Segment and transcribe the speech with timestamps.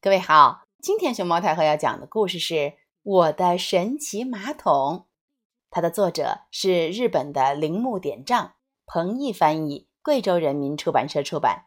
[0.00, 2.54] 各位好，今天熊猫太后要讲的故事是
[3.02, 4.72] 《我的神奇马桶》，
[5.70, 8.52] 它的作者是日本的铃木典丈，
[8.86, 11.66] 彭毅翻译，贵州人民出版社出版。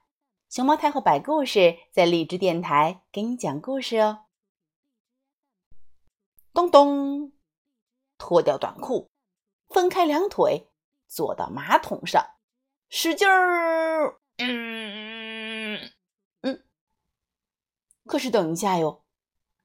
[0.49, 4.19] 熊猫太后摆故事在荔枝电台给你讲故事哦。
[6.53, 7.33] 咚咚，
[8.17, 9.11] 脱掉短裤，
[9.67, 10.69] 分开两腿，
[11.05, 12.25] 坐到马桶上，
[12.87, 15.91] 使劲儿，嗯
[16.43, 16.63] 嗯。
[18.11, 19.03] 可是等一下哟，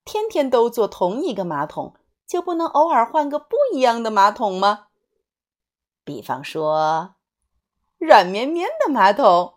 [0.04, 1.96] 天天都坐同一个马桶，
[2.28, 4.86] 就不能偶尔换个不一样的马桶吗？
[6.04, 7.16] 比方说，
[7.98, 9.54] 软绵绵的马桶。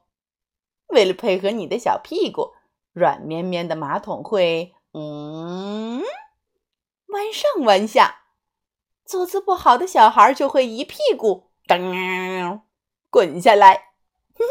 [0.87, 2.55] 为了配合你的小屁股，
[2.91, 6.01] 软绵绵的马桶会嗯
[7.09, 8.23] 弯上弯下，
[9.05, 12.61] 坐姿不好的小孩就会一屁股噔
[13.11, 13.75] 滚下来。
[14.33, 14.49] 哼哼，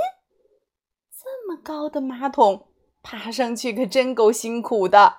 [1.11, 2.68] 这么高的马桶，
[3.11, 5.17] 爬上去可真够辛苦的。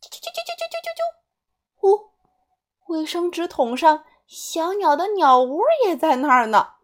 [0.00, 1.00] 啾啾啾啾啾啾啾啾！
[1.80, 2.10] 哦，
[2.86, 6.74] 卫生纸桶上小鸟的鸟窝也在那儿呢。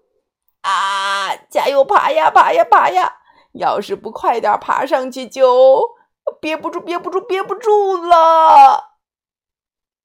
[0.62, 3.20] 啊，加油，爬呀爬呀爬呀！
[3.52, 5.94] 要是不快点爬上去，就
[6.40, 8.98] 憋不住，憋不住，憋不住了。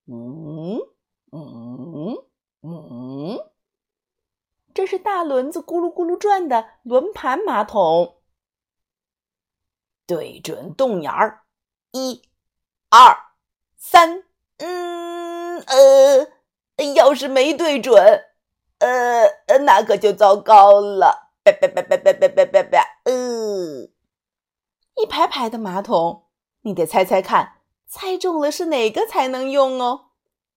[0.06, 0.78] 嗯
[1.32, 2.16] 嗯
[2.62, 3.40] 嗯，
[4.72, 8.17] 这是大轮子咕噜咕噜转的轮盘马桶。
[10.08, 11.42] 对准洞眼儿，
[11.92, 12.24] 一、
[12.90, 13.16] 二、
[13.76, 14.24] 三。
[14.60, 16.28] 嗯呃，
[16.96, 18.26] 要是没对准，
[18.80, 21.30] 呃，那可就糟糕了。
[21.44, 23.02] 拜拜拜拜拜拜拜拜拜！
[23.06, 23.90] 呃，
[24.96, 26.26] 一排排的马桶，
[26.62, 30.08] 你得猜猜看，猜中了是哪个才能用哦？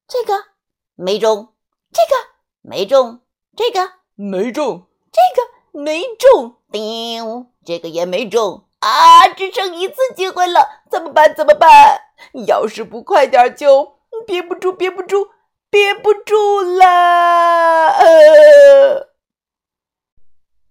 [0.08, 0.46] 这个
[0.94, 1.54] 没中，
[1.92, 2.14] 这个
[2.62, 3.20] 没中，
[3.54, 9.28] 这个没中，这个没中，丢，这个也没中啊！
[9.28, 11.34] 只剩一次机会了，怎么办？
[11.34, 12.00] 怎么办？
[12.46, 15.30] 要是不快点，就憋不住，憋不住，
[15.70, 17.88] 憋不住了！
[17.88, 19.10] 呃。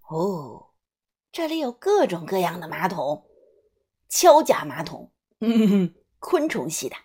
[0.10, 0.72] 哦，
[1.32, 3.26] 这里有各种各样的马桶：
[4.10, 6.96] 敲甲马桶，嗯，昆虫系的；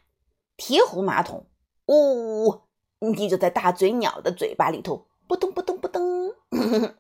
[0.57, 1.47] 铁壶马桶，
[1.87, 2.63] 呜呜，
[3.01, 6.35] 你就在大嘴鸟的嘴巴里头，扑通扑通扑通。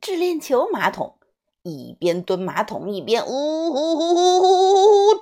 [0.00, 1.18] 智链球马桶，
[1.64, 5.14] 一边蹲马桶一边呜呼呼呼呼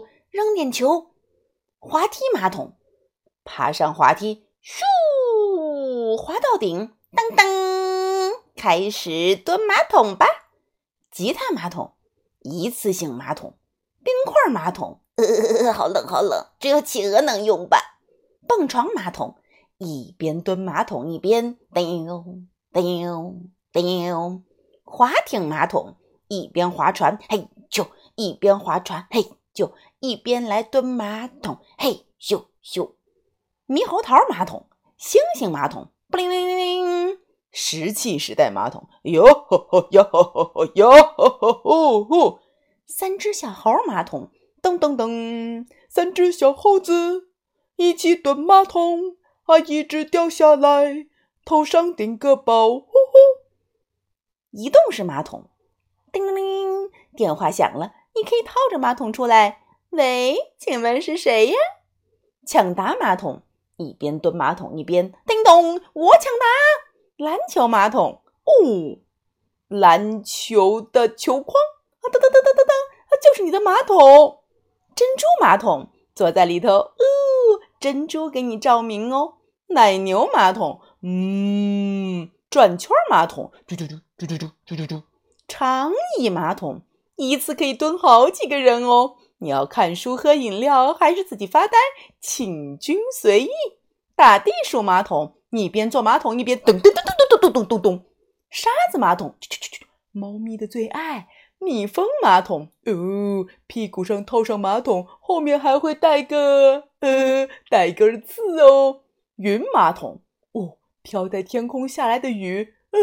[0.00, 1.06] 呼，扔点球。
[1.78, 2.74] 滑梯马桶，
[3.42, 8.32] 爬上滑梯，咻，滑到顶，噔噔。
[8.54, 10.26] 开始蹲马桶吧，
[11.10, 11.92] 吉他马桶、
[12.40, 13.54] 一次性马桶、
[14.04, 17.78] 冰块马桶，呃，好冷好冷，只有企鹅能用吧。
[18.46, 19.36] 蹦床马桶，
[19.78, 22.06] 一边蹲马桶一边叮
[22.74, 23.40] 叮
[23.72, 24.44] 叮。
[24.90, 25.96] 划艇马桶，
[26.28, 32.92] 一边划船嘿咻，一边划船嘿就一边来蹲马桶嘿咻咻。
[33.66, 34.66] 猕猴桃马桶、
[34.96, 37.18] 星星马桶，不灵灵灵灵。
[37.50, 42.40] 石器时代马桶，哟吼吼哟吼吼吼哟吼吼吼吼！
[42.86, 44.30] 三只小猴马桶，
[44.62, 45.66] 噔噔噔！
[45.88, 47.28] 三只小猴子
[47.76, 51.06] 一起蹲马桶，啊，一只掉下来，
[51.44, 52.86] 头上顶个包，
[54.50, 55.50] 移动式马桶，
[56.12, 59.62] 叮铃铃，电话响了，你可以套着马桶出来。
[59.90, 61.54] 喂，请问是谁呀？
[62.46, 63.42] 抢答马桶，
[63.76, 67.24] 一边蹲马桶一边叮咚，我抢答。
[67.24, 68.98] 篮球马桶哦，
[69.68, 71.54] 篮球的球框
[72.00, 74.40] 啊，噔噔噔噔噔噔，啊，就是你的马桶。
[74.94, 76.94] 珍珠马桶，坐在里头，哦，
[77.78, 79.34] 珍珠给你照明哦。
[79.68, 85.02] 奶牛马桶，嗯，转圈马桶，嘟嘟嘟嘟嘟嘟嘟嘟嘟。
[85.46, 86.82] 长椅马桶，
[87.14, 89.14] 一次可以蹲好几个人哦。
[89.38, 91.78] 你要看书、喝饮料，还是自己发呆？
[92.20, 93.48] 请君随意。
[94.16, 95.36] 打地鼠马桶。
[95.50, 98.04] 你一边坐马桶一边咚咚咚咚咚咚咚咚咚，
[98.50, 101.26] 沙子马桶，去去去去，猫咪的最爱，
[101.58, 109.04] 蜜蜂马桶，哦，屁股上套上马桶，后面还会带个呃带根刺哦，
[109.36, 110.20] 云马桶，
[110.52, 112.98] 哦，飘在天空下来的雨，嗯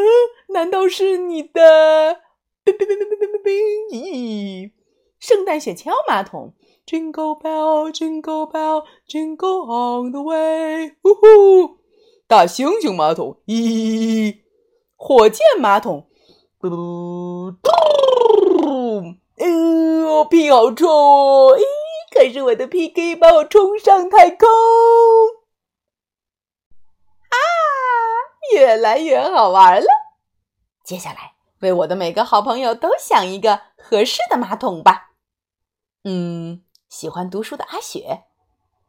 [0.54, 2.20] 难道是你的
[2.64, 3.50] 哔哔哔哔哔哔哔
[3.92, 4.72] 咦
[5.20, 6.54] 圣诞雪橇马桶
[6.86, 11.78] jingle bell jingle bell jingle on the way 呼呼
[12.28, 14.38] 大猩猩马桶咦
[14.96, 16.08] 火箭马桶
[16.60, 17.70] 嘟嘟嘟
[18.62, 19.04] 嘟
[19.38, 21.64] 嗯屁好臭咦
[22.12, 24.48] 可是我的 pk 把我冲上太空
[27.36, 29.88] 啊，越来越好玩了。
[30.84, 35.12] 接下来为我的每个好朋友都想一个合适的马桶吧。
[36.04, 38.26] 嗯，喜欢读书的阿雪，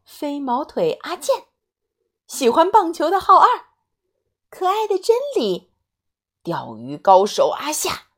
[0.04, 1.44] 飞毛腿阿健，
[2.26, 3.48] 喜欢棒球的浩二，
[4.50, 5.72] 可爱的真理，
[6.42, 8.08] 钓鱼高手阿夏，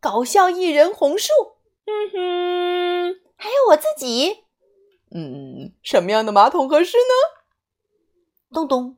[0.00, 1.32] 搞笑艺人红树，
[1.84, 4.44] 嗯哼，还有我自己。
[5.10, 8.52] 嗯，什么样的马桶合适呢？
[8.52, 8.96] 咚咚，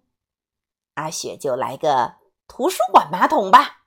[0.99, 2.15] 阿雪就来个
[2.49, 3.83] 图书馆马桶吧，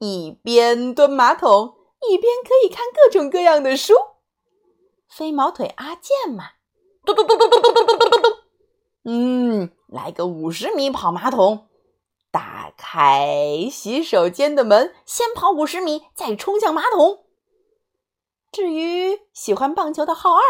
[0.00, 1.76] 一边蹲马桶，
[2.10, 3.94] 一边可以看各种各样的书。
[5.08, 6.44] 飞毛腿阿健嘛，
[7.04, 8.32] 咚咚咚咚咚咚咚咚咚咚。
[9.04, 11.68] 嗯，来个五十米跑马桶，
[12.32, 17.24] 打开洗手间的门，先跑五十米，再冲向马桶。
[18.50, 20.42] 至于喜欢棒球的浩二，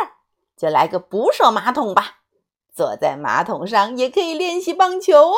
[0.57, 2.23] 就来个捕手马桶吧，
[2.75, 5.37] 坐在马桶上也可以练习棒球哦。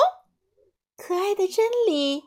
[0.97, 2.25] 可爱的真理，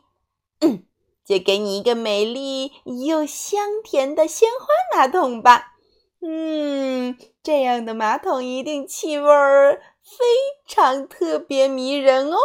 [0.60, 0.84] 嗯，
[1.24, 2.72] 就给你一个美丽
[3.06, 4.66] 又香甜的鲜花
[4.96, 5.74] 马桶吧。
[6.20, 10.24] 嗯，这样的马桶一定气味儿非
[10.66, 12.36] 常特别迷人哦。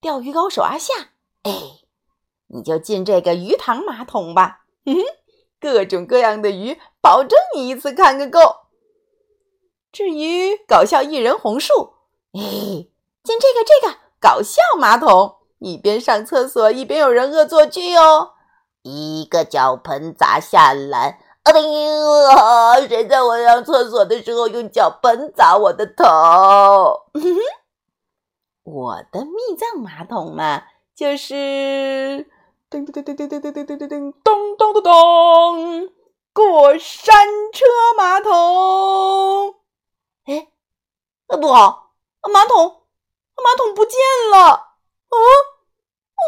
[0.00, 0.94] 钓鱼高手阿夏，
[1.42, 1.52] 哎，
[2.48, 4.64] 你就进这个鱼塘马桶吧。
[4.84, 5.02] 哼哼，
[5.60, 8.40] 各种各样的鱼，保证你一次看个够。
[9.92, 11.94] 至于搞笑艺人红树，
[12.32, 12.40] 哎，
[13.22, 18.32] 进这个这个搞笑马桶，一边上厕所一边有人恶作剧哦。
[18.82, 21.20] 一个脚盆砸下来。
[21.44, 22.88] 哎呦！
[22.88, 26.04] 谁在我上厕所的时候用脚盆砸我的头？
[28.64, 32.26] 我的密藏马桶嘛，就是
[32.68, 35.88] 噔噔噔噔噔噔噔噔噔噔噔咚咚咚咚，
[36.32, 37.64] 过山车
[37.96, 39.54] 马桶。
[40.24, 40.48] 哎，
[41.28, 41.92] 不好，
[42.32, 42.82] 马桶，
[43.42, 43.98] 马桶不见
[44.30, 44.38] 了！
[44.48, 45.16] 啊，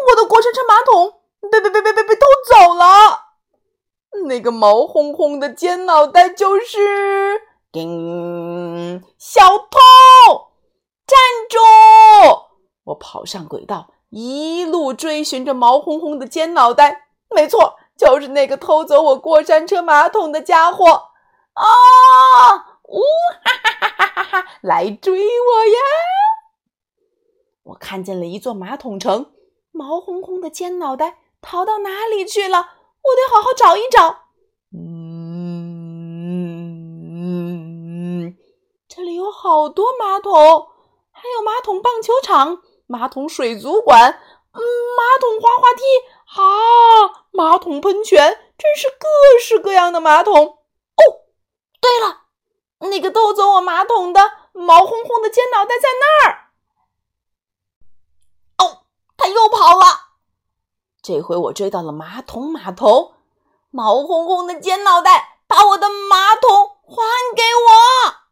[0.09, 1.21] 我的过山车马桶
[1.51, 3.27] 被被被被被被偷走了！
[4.27, 9.03] 那个毛烘烘的尖脑袋就是，叮！
[9.19, 9.79] 小偷，
[11.07, 11.19] 站
[11.49, 11.59] 住！
[12.85, 17.09] 我跑上轨道，一路追寻着毛烘烘的尖脑袋。
[17.31, 20.85] 没错，就是那个偷走我过山车马桶的家伙！
[21.55, 21.65] 啊！
[22.85, 23.03] 呜
[23.45, 24.47] 哈哈哈哈哈哈！
[24.63, 25.79] 来追我呀！
[27.69, 29.33] 我看见了一座马桶城，
[29.73, 32.57] 毛烘烘的尖脑袋逃到哪里去了？
[32.57, 34.23] 我得好好找一找。
[34.73, 35.05] 嗯，
[38.89, 40.33] 这里有好多马桶，
[41.11, 44.19] 还有马桶棒球场、马桶水族馆、
[44.53, 44.61] 嗯，
[44.97, 45.83] 马桶滑滑梯，
[46.41, 49.07] 啊，马桶喷泉，真是各
[49.39, 50.35] 式各样的马桶。
[50.35, 50.57] 哦，
[51.83, 52.23] 对了，
[52.91, 54.21] 那个偷走我马桶的
[54.55, 56.48] 毛烘烘的尖脑袋在那儿。
[59.29, 60.09] 又跑了。
[61.01, 63.15] 这回我追到了马桶码头，
[63.71, 66.51] 毛烘烘的尖脑袋，把我的马桶
[66.83, 66.97] 还
[67.35, 68.29] 给我！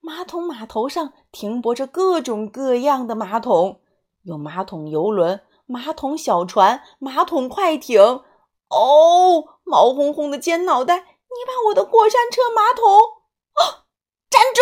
[0.00, 3.82] 马桶码头上停泊着各种各样的马桶，
[4.22, 8.00] 有马桶游轮、马桶小船、马桶快艇。
[8.68, 12.84] 哦，毛烘烘的尖脑袋，你把我的过山车马桶……
[13.54, 13.86] 哦，
[14.28, 14.60] 站住！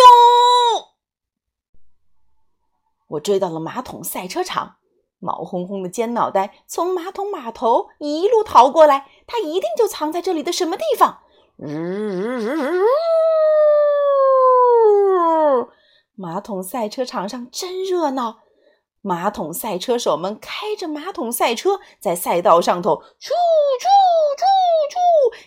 [3.07, 4.77] 我追到了马桶赛车场。
[5.25, 11.21] 毛烘烘的尖脑袋从马桶码头一路逃过来，他一定就藏在这里的什么地方。
[16.15, 18.41] 马桶赛车场上真热闹，
[19.01, 23.31] 马桶赛车手们开着马桶赛车在赛道上头啾
[23.81, 23.87] 啾
[24.37, 24.45] 啾
[24.93, 24.95] 啾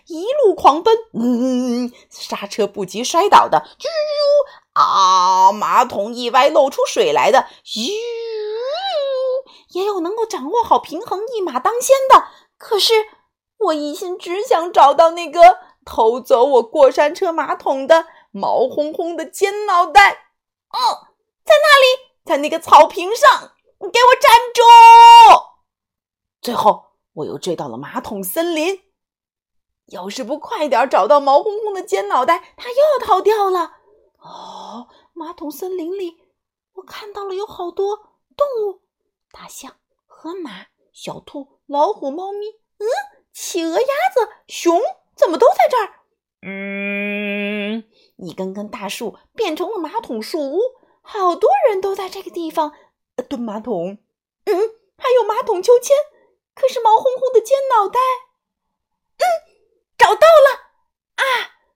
[0.06, 3.86] 一路狂奔，嗯，刹车不及摔倒的啾
[4.72, 7.92] 啊，马桶一歪露出水来的咻。
[9.68, 12.28] 也有能够掌握好平衡、一马当先的。
[12.56, 12.92] 可是
[13.58, 20.32] 我一心只想找到那个偷走我过山车马桶的毛烘烘的尖脑袋。
[20.70, 21.08] 哦，
[21.44, 24.62] 在那里，在那个草坪上，你给我站住！
[26.40, 26.84] 最后，
[27.14, 28.82] 我又追到了马桶森林。
[29.86, 33.76] 要是不快点找到毛烘烘的尖脑袋，它又要逃掉了。
[34.18, 36.18] 哦，马桶森林里，
[36.74, 37.96] 我看到了有好多
[38.36, 38.82] 动物。
[39.38, 42.44] 大象、河马、小兔、老虎、猫咪，
[42.78, 42.86] 嗯，
[43.32, 44.82] 企鹅、鸭子、熊，
[45.14, 46.00] 怎么都在这儿？
[46.42, 47.84] 嗯，
[48.16, 50.60] 一根根大树变成了马桶树屋，
[51.02, 52.72] 好多人都在这个地方
[53.28, 53.98] 蹲马桶。
[54.46, 55.96] 嗯，还有马桶秋千，
[56.56, 58.00] 可是毛烘烘的尖脑袋。
[59.18, 59.22] 嗯，
[59.96, 60.72] 找到了
[61.14, 61.22] 啊！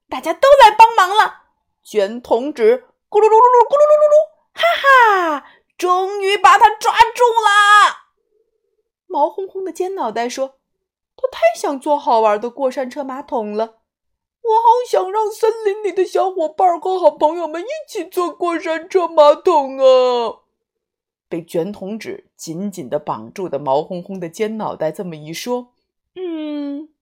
[0.09, 1.45] 大家都来帮忙了，
[1.85, 5.52] 卷筒纸，咕噜噜噜噜，咕噜噜噜噜，哈哈。
[5.83, 8.13] 终于把他抓住了！
[9.09, 10.61] 毛烘烘的尖脑袋说
[11.19, 13.81] ：“他太想坐好玩的过山车马桶了，
[14.43, 20.43] 我好想让森林里的小伙伴和好朋友们一起坐过山车马桶啊！
[21.29, 25.73] 被卷筒纸紧紧的绑住的毛烘烘的尖脑袋这么一说，
[26.15, 26.95] 嗯，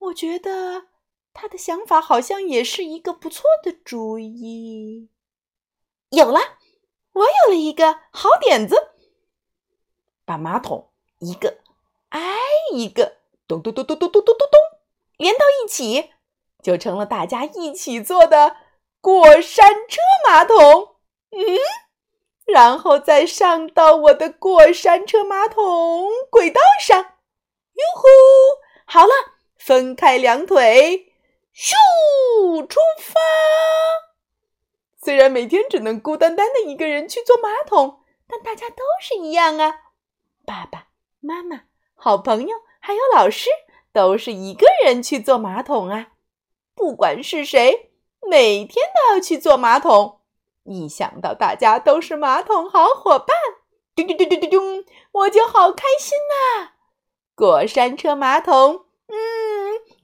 [0.00, 0.86] 我觉得
[1.32, 5.08] 他的想法好像也是一个不错的主意。
[6.10, 6.40] 有了，
[7.18, 8.90] 我有了一个好点子，
[10.24, 11.58] 把马桶一个
[12.10, 12.20] 挨
[12.72, 14.60] 一个咚咚咚咚咚咚咚咚咚
[15.16, 16.10] 连到一起。
[16.60, 18.56] 就成了大家一起坐的
[19.00, 20.96] 过山车马桶，
[21.30, 21.38] 嗯，
[22.46, 28.08] 然后再上到我的过山车马桶轨道上，哟呼，
[28.86, 29.12] 好了，
[29.56, 31.12] 分开两腿，
[31.54, 33.07] 咻，出发。
[35.08, 39.76] 虽然每天只能孤单单的一个人去坐马桶，但大家都是一样啊，
[40.44, 40.88] 爸爸
[41.18, 41.62] 妈妈、
[41.94, 43.48] 好朋友还有老师
[43.90, 46.08] 都是一个人去坐马桶啊。
[46.74, 50.20] 不管是谁，每天都要去坐马桶。
[50.64, 53.34] 一想到大家都是马桶好伙伴，
[53.94, 56.72] 咚咚咚咚咚咚，我就好开心呐！
[57.34, 58.84] 过山车马桶，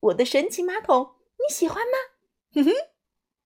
[0.00, 1.92] 我的神奇马桶，你喜欢吗？
[2.54, 2.70] 哼哼，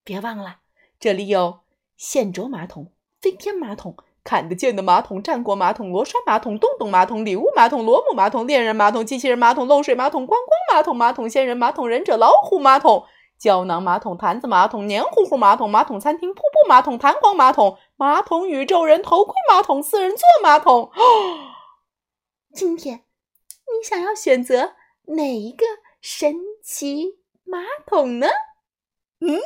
[0.04, 0.60] 别忘了，
[1.00, 1.60] 这里有
[1.96, 3.96] 线轴马桶、飞天马桶。
[4.22, 13.04] 看得见的马桶、战国马桶、螺栓马桶、洞洞马桶、礼物马桶、螺母马桶、恋人马桶、机器人马桶、漏水马桶、观光马桶、马桶仙人马桶、忍者老虎马桶、
[13.38, 20.84] 胶囊马桶、坛子马桶、黏糊糊马桶、马桶餐厅、瀑布马桶、弹簧马桶、马桶宇宙人、头盔马桶、四人座马桶。
[20.84, 21.38] 哦
[22.54, 23.04] 今天
[23.66, 24.72] 你想要选择
[25.08, 25.66] 哪一个
[26.04, 28.26] 神奇马桶呢？
[29.20, 29.40] 嗯。